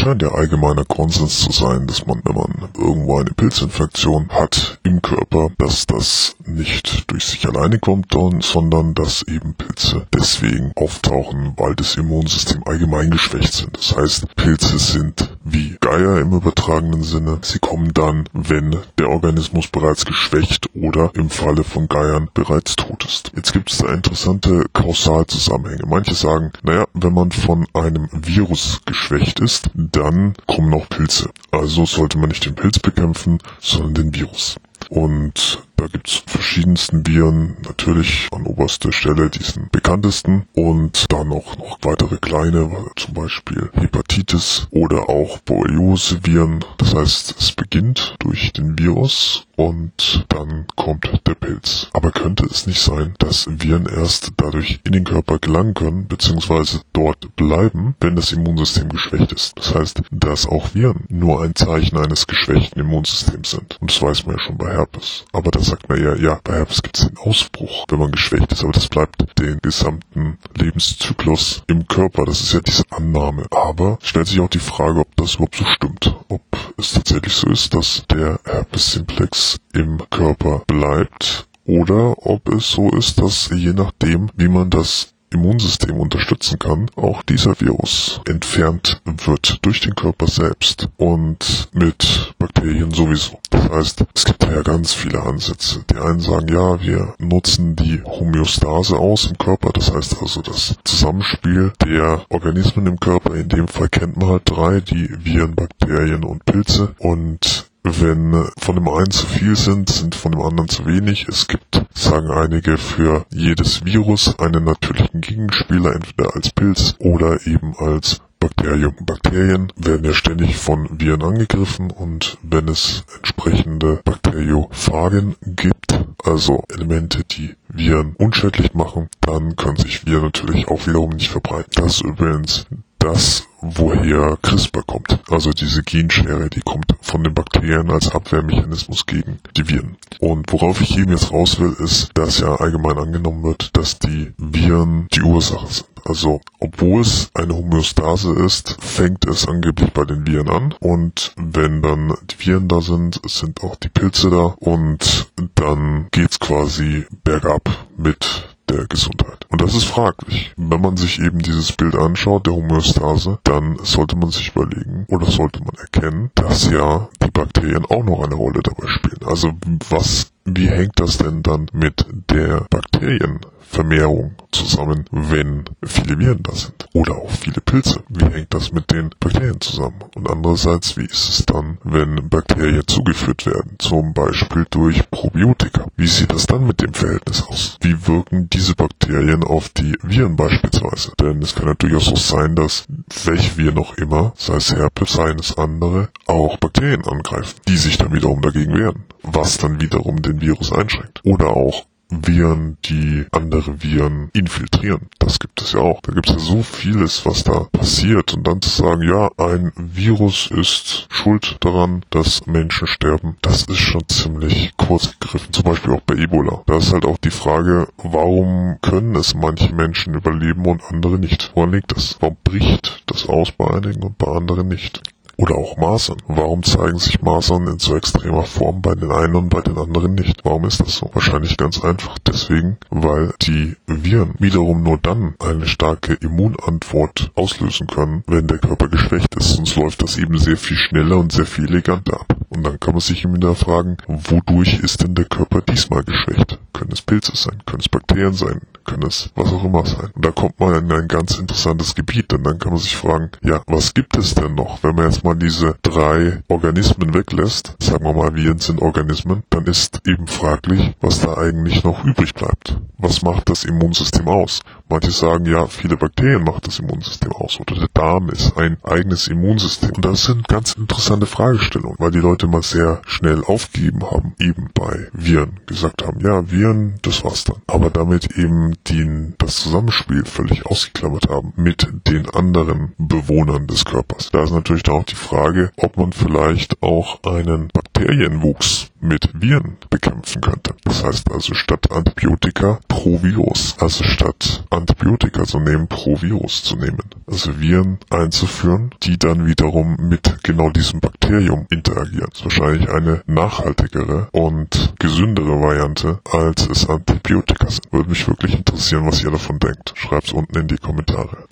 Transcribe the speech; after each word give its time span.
scheint 0.00 0.22
ja 0.22 0.30
allgemeiner 0.30 0.86
Konsens 0.86 1.40
zu 1.40 1.52
sein, 1.52 1.86
dass 1.86 2.06
man, 2.06 2.22
wenn 2.24 2.34
man 2.34 2.70
irgendwo 2.74 3.18
eine 3.18 3.32
Pilzinfektion 3.32 4.30
hat 4.30 4.80
im 4.82 5.02
Körper, 5.02 5.48
dass 5.58 5.86
das 5.86 6.36
nicht 6.46 7.10
durch 7.10 7.26
sich 7.26 7.46
alleine 7.46 7.78
kommt, 7.78 8.14
sondern 8.40 8.94
dass 8.94 9.22
eben 9.28 9.54
Pilze 9.54 10.06
deswegen 10.14 10.72
auftauchen, 10.74 11.52
weil 11.58 11.74
das 11.74 11.96
Immunsystem 11.96 12.62
allgemein 12.64 13.10
geschwächt 13.10 13.52
sind. 13.52 13.76
Das 13.76 13.94
heißt, 13.94 14.36
Pilze 14.36 14.78
sind 14.78 15.36
wie 15.44 15.76
Geier 15.80 16.18
im 16.18 16.32
übertragenen 16.32 17.02
Sinne. 17.02 17.38
Sie 17.42 17.58
kommen 17.58 17.92
dann, 17.92 18.24
wenn 18.32 18.76
der 18.98 19.10
Organismus 19.10 19.68
bereits 19.68 20.06
geschwächt 20.06 20.68
oder 20.74 21.10
im 21.14 21.28
Falle 21.28 21.62
von 21.62 21.88
Geiern 21.88 22.30
bereits 22.32 22.76
tot 22.76 23.04
ist. 23.04 23.32
Jetzt 23.36 23.52
gibt 23.52 23.70
es 23.70 23.78
da 23.78 23.92
interessante 23.92 24.64
Kausalzusammenhänge. 24.72 25.84
Manche 25.86 26.14
sagen, 26.14 26.52
naja, 26.62 26.86
wenn 26.94 27.12
man 27.12 27.32
von 27.32 27.66
einem 27.74 28.08
Virus 28.12 28.80
geschwächt 28.86 29.40
ist, 29.40 29.70
dann 29.92 30.34
kommen 30.46 30.72
auch 30.74 30.88
Pilze. 30.88 31.30
Also 31.50 31.84
sollte 31.84 32.18
man 32.18 32.28
nicht 32.28 32.44
den 32.46 32.54
Pilz 32.54 32.78
bekämpfen, 32.78 33.38
sondern 33.60 33.94
den 33.94 34.14
Virus. 34.14 34.56
Und 34.88 35.62
da 35.76 35.86
gibt's 35.86 36.22
verschiedensten 36.26 37.06
Viren, 37.06 37.56
natürlich 37.62 38.28
an 38.32 38.46
oberster 38.46 38.92
Stelle 38.92 39.30
diesen 39.30 39.68
bekanntesten 39.70 40.46
und 40.54 41.06
dann 41.12 41.32
auch 41.32 41.56
noch 41.58 41.78
weitere 41.82 42.16
kleine, 42.16 42.70
zum 42.96 43.14
Beispiel 43.14 43.70
Hepatitis 43.74 44.66
oder 44.70 45.08
auch 45.08 45.38
Borreliose-Viren. 45.38 46.64
Das 46.78 46.94
heißt, 46.94 47.34
es 47.38 47.52
beginnt 47.52 48.16
durch 48.18 48.52
den 48.52 48.78
Virus 48.78 49.46
und 49.60 50.24
dann 50.30 50.64
kommt 50.74 51.06
der 51.26 51.34
Pilz. 51.34 51.88
Aber 51.92 52.12
könnte 52.12 52.46
es 52.46 52.66
nicht 52.66 52.80
sein, 52.80 53.12
dass 53.18 53.46
Viren 53.46 53.84
erst 53.84 54.32
dadurch 54.38 54.80
in 54.84 54.92
den 54.92 55.04
Körper 55.04 55.38
gelangen 55.38 55.74
können, 55.74 56.08
beziehungsweise 56.08 56.80
dort 56.94 57.36
bleiben, 57.36 57.94
wenn 58.00 58.16
das 58.16 58.32
Immunsystem 58.32 58.88
geschwächt 58.88 59.32
ist? 59.32 59.52
Das 59.58 59.74
heißt, 59.74 60.02
dass 60.10 60.46
auch 60.46 60.74
Viren 60.74 61.04
nur 61.10 61.42
ein 61.42 61.54
Zeichen 61.54 61.98
eines 61.98 62.26
geschwächten 62.26 62.80
Immunsystems 62.80 63.50
sind. 63.50 63.76
Und 63.82 63.90
das 63.90 64.00
weiß 64.00 64.24
man 64.24 64.36
ja 64.36 64.42
schon 64.42 64.56
bei 64.56 64.72
Herpes. 64.72 65.26
Aber 65.32 65.50
da 65.50 65.60
sagt 65.60 65.90
man 65.90 66.02
ja, 66.02 66.14
ja, 66.16 66.40
bei 66.42 66.54
Herpes 66.54 66.80
gibt 66.80 66.98
es 66.98 67.06
den 67.06 67.18
Ausbruch, 67.18 67.84
wenn 67.90 67.98
man 67.98 68.12
geschwächt 68.12 68.52
ist, 68.52 68.62
aber 68.62 68.72
das 68.72 68.88
bleibt 68.88 69.38
den 69.38 69.58
gesamten 69.60 70.38
Lebenszyklus 70.56 71.64
im 71.66 71.86
Körper. 71.86 72.24
Das 72.24 72.40
ist 72.40 72.54
ja 72.54 72.60
diese 72.60 72.84
Annahme. 72.88 73.44
Aber 73.50 73.98
stellt 74.00 74.28
sich 74.28 74.40
auch 74.40 74.48
die 74.48 74.58
Frage, 74.58 75.00
ob 75.00 75.16
das 75.16 75.34
überhaupt 75.34 75.56
so 75.56 75.66
stimmt. 75.66 76.16
Ob 76.28 76.40
es 76.78 76.92
tatsächlich 76.92 77.34
so 77.34 77.50
ist, 77.50 77.74
dass 77.74 78.04
der 78.08 78.40
Herpes 78.46 78.92
simplex 78.92 79.49
im 79.72 79.98
Körper 80.10 80.62
bleibt 80.66 81.48
oder 81.64 82.26
ob 82.26 82.48
es 82.48 82.70
so 82.72 82.90
ist, 82.90 83.20
dass 83.20 83.50
je 83.54 83.72
nachdem, 83.72 84.30
wie 84.36 84.48
man 84.48 84.70
das 84.70 85.14
Immunsystem 85.32 85.96
unterstützen 85.96 86.58
kann, 86.58 86.90
auch 86.96 87.22
dieser 87.22 87.60
Virus 87.60 88.20
entfernt 88.26 89.00
wird 89.24 89.58
durch 89.62 89.80
den 89.80 89.94
Körper 89.94 90.26
selbst 90.26 90.88
und 90.96 91.68
mit 91.72 92.34
Bakterien 92.38 92.90
sowieso. 92.92 93.38
Das 93.50 93.70
heißt, 93.70 94.04
es 94.12 94.24
gibt 94.24 94.42
da 94.42 94.52
ja 94.52 94.62
ganz 94.62 94.92
viele 94.92 95.22
Ansätze. 95.22 95.84
Die 95.88 95.96
einen 95.96 96.18
sagen, 96.18 96.48
ja, 96.48 96.80
wir 96.80 97.14
nutzen 97.18 97.76
die 97.76 98.02
Homöostase 98.02 98.96
aus 98.96 99.26
im 99.26 99.38
Körper, 99.38 99.70
das 99.72 99.92
heißt 99.92 100.16
also 100.20 100.42
das 100.42 100.76
Zusammenspiel 100.84 101.72
der 101.84 102.24
Organismen 102.28 102.86
im 102.88 102.98
Körper. 102.98 103.34
In 103.34 103.48
dem 103.48 103.68
Fall 103.68 103.88
kennt 103.88 104.16
man 104.16 104.30
halt 104.30 104.42
drei, 104.46 104.80
die 104.80 105.08
Viren, 105.24 105.54
Bakterien 105.54 106.24
und 106.24 106.44
Pilze 106.44 106.94
und 106.98 107.59
wenn 107.82 108.48
von 108.58 108.74
dem 108.74 108.88
einen 108.88 109.10
zu 109.10 109.26
viel 109.26 109.56
sind, 109.56 109.90
sind 109.90 110.14
von 110.14 110.32
dem 110.32 110.42
anderen 110.42 110.68
zu 110.68 110.86
wenig. 110.86 111.26
Es 111.28 111.48
gibt, 111.48 111.82
sagen 111.94 112.30
einige, 112.30 112.76
für 112.78 113.26
jedes 113.30 113.84
Virus 113.84 114.38
einen 114.38 114.64
natürlichen 114.64 115.20
Gegenspieler, 115.20 115.94
entweder 115.94 116.34
als 116.34 116.50
Pilz 116.50 116.94
oder 116.98 117.46
eben 117.46 117.74
als 117.76 118.20
Bakterium. 118.40 118.94
Bakterien 119.04 119.70
werden 119.76 120.04
ja 120.04 120.14
ständig 120.14 120.56
von 120.56 120.88
Viren 120.98 121.22
angegriffen 121.22 121.90
und 121.90 122.38
wenn 122.42 122.68
es 122.68 123.04
entsprechende 123.16 124.00
Bakteriophagen 124.02 125.36
gibt, 125.42 126.06
also 126.24 126.64
Elemente, 126.70 127.22
die 127.24 127.54
Viren 127.68 128.14
unschädlich 128.16 128.72
machen, 128.72 129.08
dann 129.20 129.56
können 129.56 129.76
sich 129.76 130.06
Viren 130.06 130.22
natürlich 130.22 130.68
auch 130.68 130.86
wiederum 130.86 131.10
nicht 131.10 131.30
verbreiten. 131.30 131.70
Das 131.74 131.96
ist 131.96 132.02
übrigens 132.02 132.66
das, 132.98 133.46
woher 133.60 134.38
CRISPR 134.42 134.82
kommt. 134.82 135.20
Also 135.30 135.50
diese 135.50 135.82
Genschere, 135.82 136.50
die 136.50 136.60
kommt 136.60 136.94
von 137.00 137.24
den 137.24 137.34
Bakterien 137.34 137.90
als 137.90 138.12
Abwehrmechanismus 138.12 139.06
gegen 139.06 139.38
die 139.56 139.68
Viren. 139.68 139.96
Und 140.18 140.52
worauf 140.52 140.80
ich 140.80 140.96
eben 140.98 141.12
jetzt 141.12 141.32
raus 141.32 141.60
will, 141.60 141.74
ist, 141.78 142.10
dass 142.14 142.40
ja 142.40 142.56
allgemein 142.56 142.98
angenommen 142.98 143.42
wird, 143.42 143.76
dass 143.76 143.98
die 143.98 144.32
Viren 144.38 145.08
die 145.12 145.22
Ursache 145.22 145.66
sind. 145.66 145.86
Also, 146.04 146.40
obwohl 146.58 147.02
es 147.02 147.30
eine 147.34 147.54
Homöostase 147.54 148.32
ist, 148.32 148.76
fängt 148.80 149.26
es 149.26 149.46
angeblich 149.46 149.92
bei 149.92 150.04
den 150.04 150.26
Viren 150.26 150.48
an. 150.48 150.74
Und 150.80 151.32
wenn 151.36 151.82
dann 151.82 152.14
die 152.30 152.46
Viren 152.46 152.68
da 152.68 152.80
sind, 152.80 153.20
sind 153.26 153.62
auch 153.62 153.76
die 153.76 153.88
Pilze 153.88 154.30
da. 154.30 154.54
Und 154.58 155.30
dann 155.54 156.08
geht's 156.10 156.40
quasi 156.40 157.06
bergab 157.24 157.68
mit 157.96 158.49
der 158.70 158.86
Gesundheit. 158.86 159.46
Und 159.48 159.60
das 159.60 159.74
ist 159.74 159.84
fraglich. 159.84 160.52
Wenn 160.56 160.80
man 160.80 160.96
sich 160.96 161.20
eben 161.20 161.40
dieses 161.40 161.72
Bild 161.72 161.96
anschaut, 161.96 162.46
der 162.46 162.54
Homöostase, 162.54 163.38
dann 163.44 163.78
sollte 163.82 164.16
man 164.16 164.30
sich 164.30 164.48
überlegen 164.54 165.06
oder 165.08 165.26
sollte 165.26 165.60
man 165.60 165.74
erkennen, 165.76 166.30
dass 166.34 166.70
ja 166.70 167.08
die 167.22 167.30
Bakterien 167.30 167.84
auch 167.86 168.04
noch 168.04 168.22
eine 168.22 168.34
Rolle 168.34 168.60
dabei 168.62 168.86
spielen. 168.88 169.20
Also 169.24 169.52
was, 169.88 170.32
wie 170.44 170.68
hängt 170.68 170.98
das 171.00 171.18
denn 171.18 171.42
dann 171.42 171.66
mit 171.72 172.06
der 172.30 172.66
Bakterien 172.70 173.40
Vermehrung 173.70 174.32
zusammen, 174.50 175.04
wenn 175.12 175.64
viele 175.84 176.18
Viren 176.18 176.42
da 176.42 176.52
sind. 176.52 176.88
Oder 176.92 177.16
auch 177.16 177.30
viele 177.30 177.60
Pilze. 177.60 178.02
Wie 178.08 178.24
hängt 178.24 178.52
das 178.52 178.72
mit 178.72 178.90
den 178.90 179.10
Bakterien 179.20 179.60
zusammen? 179.60 180.00
Und 180.16 180.28
andererseits, 180.28 180.96
wie 180.96 181.04
ist 181.04 181.28
es 181.28 181.46
dann, 181.46 181.78
wenn 181.84 182.28
Bakterien 182.28 182.82
zugeführt 182.86 183.46
werden? 183.46 183.76
Zum 183.78 184.12
Beispiel 184.12 184.66
durch 184.70 185.08
Probiotika. 185.10 185.86
Wie 185.96 186.08
sieht 186.08 186.32
das 186.32 186.46
dann 186.46 186.66
mit 186.66 186.80
dem 186.80 186.92
Verhältnis 186.92 187.42
aus? 187.42 187.76
Wie 187.80 188.08
wirken 188.08 188.50
diese 188.50 188.74
Bakterien 188.74 189.44
auf 189.44 189.68
die 189.68 189.96
Viren 190.02 190.34
beispielsweise? 190.34 191.12
Denn 191.20 191.40
es 191.42 191.54
kann 191.54 191.66
natürlich 191.66 191.96
auch 191.96 192.16
so 192.16 192.16
sein, 192.16 192.56
dass 192.56 192.86
welche 193.24 193.56
Viren 193.56 193.76
noch 193.76 193.96
immer, 193.96 194.32
sei 194.36 194.56
es 194.56 194.74
Herpes, 194.74 195.12
sei 195.12 195.30
es 195.30 195.56
andere, 195.56 196.08
auch 196.26 196.56
Bakterien 196.56 197.04
angreifen, 197.06 197.60
die 197.68 197.76
sich 197.76 197.98
dann 197.98 198.12
wiederum 198.12 198.42
dagegen 198.42 198.74
wehren, 198.76 199.04
was 199.22 199.58
dann 199.58 199.80
wiederum 199.80 200.22
den 200.22 200.40
Virus 200.40 200.72
einschränkt. 200.72 201.20
Oder 201.24 201.48
auch 201.50 201.84
Viren, 202.10 202.76
die 202.84 203.26
andere 203.32 203.82
Viren 203.82 204.30
infiltrieren. 204.32 205.08
Das 205.18 205.38
gibt 205.38 205.60
es 205.62 205.72
ja 205.72 205.80
auch. 205.80 206.00
Da 206.02 206.12
gibt 206.12 206.28
es 206.28 206.34
ja 206.34 206.40
so 206.40 206.62
vieles, 206.62 207.24
was 207.24 207.44
da 207.44 207.68
passiert. 207.72 208.34
Und 208.34 208.46
dann 208.46 208.60
zu 208.60 208.70
sagen, 208.70 209.02
ja, 209.02 209.30
ein 209.36 209.72
Virus 209.76 210.50
ist 210.50 211.06
schuld 211.10 211.56
daran, 211.60 212.04
dass 212.10 212.46
Menschen 212.46 212.86
sterben, 212.86 213.36
das 213.42 213.64
ist 213.64 213.78
schon 213.78 214.08
ziemlich 214.08 214.72
kurz 214.76 215.18
gegriffen. 215.18 215.52
Zum 215.52 215.64
Beispiel 215.64 215.92
auch 215.92 216.02
bei 216.02 216.14
Ebola. 216.14 216.62
Da 216.66 216.78
ist 216.78 216.92
halt 216.92 217.04
auch 217.04 217.18
die 217.18 217.30
Frage, 217.30 217.88
warum 217.98 218.78
können 218.82 219.14
es 219.16 219.34
manche 219.34 219.72
Menschen 219.74 220.14
überleben 220.14 220.66
und 220.66 220.82
andere 220.84 221.18
nicht? 221.18 221.52
Woran 221.54 221.72
liegt 221.72 221.96
das? 221.96 222.16
Warum 222.20 222.36
bricht 222.42 223.02
das 223.06 223.28
aus 223.28 223.52
bei 223.52 223.68
einigen 223.68 224.02
und 224.02 224.18
bei 224.18 224.26
anderen 224.26 224.68
nicht? 224.68 225.02
Oder 225.40 225.56
auch 225.56 225.78
Masern. 225.78 226.18
Warum 226.28 226.62
zeigen 226.62 226.98
sich 226.98 227.22
Masern 227.22 227.66
in 227.66 227.78
so 227.78 227.96
extremer 227.96 228.42
Form 228.42 228.82
bei 228.82 228.94
den 228.94 229.10
einen 229.10 229.36
und 229.36 229.48
bei 229.48 229.62
den 229.62 229.78
anderen 229.78 230.14
nicht? 230.14 230.44
Warum 230.44 230.66
ist 230.66 230.80
das 230.80 230.96
so? 230.96 231.08
Wahrscheinlich 231.14 231.56
ganz 231.56 231.82
einfach 231.82 232.18
deswegen, 232.18 232.76
weil 232.90 233.32
die 233.40 233.74
Viren 233.86 234.34
wiederum 234.38 234.82
nur 234.82 234.98
dann 234.98 235.36
eine 235.38 235.66
starke 235.66 236.12
Immunantwort 236.12 237.30
auslösen 237.36 237.86
können, 237.86 238.22
wenn 238.26 238.48
der 238.48 238.58
Körper 238.58 238.88
geschwächt 238.88 239.34
ist. 239.34 239.54
Sonst 239.54 239.76
läuft 239.76 240.02
das 240.02 240.18
eben 240.18 240.36
sehr 240.36 240.58
viel 240.58 240.76
schneller 240.76 241.16
und 241.16 241.32
sehr 241.32 241.46
viel 241.46 241.70
eleganter 241.70 242.20
ab. 242.20 242.36
Und 242.50 242.66
dann 242.66 242.78
kann 242.78 242.92
man 242.92 243.00
sich 243.00 243.24
eben 243.24 243.36
wieder 243.36 243.54
fragen, 243.54 243.96
wodurch 244.08 244.80
ist 244.80 245.02
denn 245.02 245.14
der 245.14 245.24
Körper 245.24 245.62
diesmal 245.62 246.04
geschwächt? 246.04 246.58
Können 246.74 246.92
es 246.92 247.00
Pilze 247.00 247.32
sein? 247.34 247.62
Können 247.64 247.80
es 247.80 247.88
Bakterien 247.88 248.34
sein? 248.34 248.60
Es 249.06 249.30
was 249.34 249.52
auch 249.52 249.64
immer 249.64 249.86
sein? 249.86 250.10
Und 250.14 250.24
da 250.24 250.30
kommt 250.30 250.58
man 250.60 250.74
in 250.74 250.92
ein 250.92 251.08
ganz 251.08 251.38
interessantes 251.38 251.94
Gebiet, 251.94 252.32
denn 252.32 252.42
dann 252.42 252.58
kann 252.58 252.72
man 252.72 252.80
sich 252.80 252.96
fragen, 252.96 253.30
ja, 253.42 253.62
was 253.66 253.94
gibt 253.94 254.16
es 254.16 254.34
denn 254.34 254.54
noch, 254.54 254.82
wenn 254.82 254.94
man 254.94 255.06
jetzt 255.06 255.24
mal 255.24 255.34
diese 255.34 255.76
drei 255.82 256.42
Organismen 256.48 257.14
weglässt, 257.14 257.76
sagen 257.80 258.04
wir 258.04 258.12
mal, 258.12 258.34
Viren 258.34 258.58
sind 258.58 258.82
Organismen, 258.82 259.42
dann 259.50 259.66
ist 259.66 260.00
eben 260.06 260.26
fraglich, 260.26 260.94
was 261.00 261.20
da 261.20 261.36
eigentlich 261.36 261.84
noch 261.84 262.04
übrig 262.04 262.34
bleibt. 262.34 262.78
Was 262.98 263.22
macht 263.22 263.48
das 263.48 263.64
Immunsystem 263.64 264.28
aus? 264.28 264.60
Manche 264.90 265.12
sagen 265.12 265.46
ja, 265.46 265.66
viele 265.66 265.96
Bakterien 265.96 266.42
macht 266.42 266.66
das 266.66 266.80
Immunsystem 266.80 267.30
aus 267.32 267.60
oder 267.60 267.76
der 267.76 267.88
Darm 267.94 268.28
ist 268.28 268.56
ein 268.56 268.76
eigenes 268.82 269.28
Immunsystem. 269.28 269.92
Und 269.94 270.04
das 270.04 270.24
sind 270.24 270.48
ganz 270.48 270.72
interessante 270.72 271.26
Fragestellungen, 271.26 271.96
weil 271.98 272.10
die 272.10 272.18
Leute 272.18 272.48
mal 272.48 272.62
sehr 272.62 273.00
schnell 273.06 273.44
aufgegeben 273.44 274.02
haben, 274.10 274.34
eben 274.40 274.68
bei 274.74 275.08
Viren 275.12 275.60
gesagt 275.66 276.04
haben, 276.04 276.20
ja, 276.20 276.50
Viren, 276.50 276.94
das 277.02 277.22
war's 277.24 277.44
dann. 277.44 277.62
Aber 277.68 277.90
damit 277.90 278.36
eben 278.36 278.74
die, 278.88 279.32
das 279.38 279.56
Zusammenspiel 279.56 280.24
völlig 280.24 280.66
ausgeklammert 280.66 281.28
haben 281.28 281.52
mit 281.54 281.86
den 282.08 282.28
anderen 282.28 282.92
Bewohnern 282.98 283.68
des 283.68 283.84
Körpers. 283.84 284.30
Da 284.32 284.42
ist 284.42 284.50
natürlich 284.50 284.82
dann 284.82 284.96
auch 284.96 285.04
die 285.04 285.14
Frage, 285.14 285.70
ob 285.76 285.96
man 285.98 286.12
vielleicht 286.12 286.82
auch 286.82 287.22
einen 287.22 287.68
Bakterien 287.68 287.89
Bakterienwuchs 288.00 288.92
mit 289.02 289.28
Viren 289.34 289.76
bekämpfen 289.90 290.40
könnte. 290.40 290.74
Das 290.84 291.04
heißt 291.04 291.30
also 291.30 291.52
statt 291.52 291.90
Antibiotika 291.92 292.80
pro 292.88 293.22
Virus, 293.22 293.76
also 293.78 294.04
statt 294.04 294.64
Antibiotika 294.70 295.44
zu 295.44 295.60
nehmen, 295.60 295.86
pro 295.86 296.20
Virus 296.22 296.62
zu 296.62 296.76
nehmen. 296.76 297.02
Also 297.26 297.60
Viren 297.60 297.98
einzuführen, 298.08 298.90
die 299.02 299.18
dann 299.18 299.46
wiederum 299.46 299.96
mit 300.00 300.42
genau 300.42 300.70
diesem 300.70 301.00
Bakterium 301.00 301.66
interagieren. 301.70 302.28
Das 302.30 302.40
ist 302.40 302.44
wahrscheinlich 302.44 302.88
eine 302.88 303.22
nachhaltigere 303.26 304.28
und 304.32 304.94
gesündere 304.98 305.60
Variante, 305.60 306.20
als 306.30 306.66
es 306.68 306.88
Antibiotika 306.88 307.70
sind. 307.70 307.92
Würde 307.92 308.08
mich 308.08 308.26
wirklich 308.26 308.56
interessieren, 308.56 309.06
was 309.06 309.22
ihr 309.22 309.30
davon 309.30 309.58
denkt. 309.58 309.92
Schreibt's 309.94 310.32
unten 310.32 310.58
in 310.58 310.68
die 310.68 310.78
Kommentare. 310.78 311.44